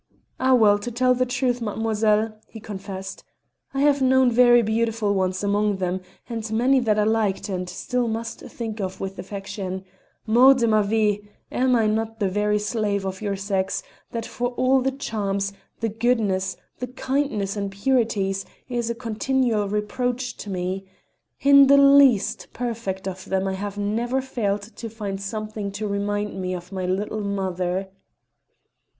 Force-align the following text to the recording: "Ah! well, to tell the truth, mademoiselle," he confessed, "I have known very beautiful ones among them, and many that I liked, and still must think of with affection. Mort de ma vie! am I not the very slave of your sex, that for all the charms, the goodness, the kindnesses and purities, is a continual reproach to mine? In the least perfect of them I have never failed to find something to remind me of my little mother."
"Ah! 0.39 0.55
well, 0.55 0.79
to 0.79 0.89
tell 0.89 1.13
the 1.13 1.27
truth, 1.27 1.61
mademoiselle," 1.61 2.35
he 2.47 2.59
confessed, 2.59 3.23
"I 3.71 3.81
have 3.81 4.01
known 4.01 4.31
very 4.31 4.63
beautiful 4.63 5.13
ones 5.13 5.43
among 5.43 5.75
them, 5.77 6.01
and 6.27 6.51
many 6.51 6.79
that 6.79 6.97
I 6.97 7.03
liked, 7.03 7.49
and 7.49 7.69
still 7.69 8.07
must 8.07 8.39
think 8.39 8.81
of 8.81 8.99
with 8.99 9.19
affection. 9.19 9.85
Mort 10.25 10.57
de 10.57 10.67
ma 10.67 10.81
vie! 10.81 11.19
am 11.51 11.75
I 11.75 11.85
not 11.85 12.19
the 12.19 12.29
very 12.29 12.57
slave 12.57 13.05
of 13.05 13.21
your 13.21 13.35
sex, 13.35 13.83
that 14.09 14.25
for 14.25 14.53
all 14.57 14.81
the 14.81 14.89
charms, 14.89 15.53
the 15.81 15.89
goodness, 15.89 16.57
the 16.79 16.87
kindnesses 16.87 17.55
and 17.55 17.71
purities, 17.71 18.43
is 18.67 18.89
a 18.89 18.95
continual 18.95 19.69
reproach 19.69 20.35
to 20.37 20.49
mine? 20.49 20.81
In 21.41 21.67
the 21.67 21.77
least 21.77 22.47
perfect 22.53 23.07
of 23.07 23.25
them 23.25 23.47
I 23.47 23.53
have 23.53 23.77
never 23.77 24.19
failed 24.19 24.63
to 24.77 24.89
find 24.89 25.21
something 25.21 25.71
to 25.73 25.87
remind 25.87 26.41
me 26.41 26.55
of 26.55 26.71
my 26.71 26.87
little 26.87 27.21
mother." 27.21 27.89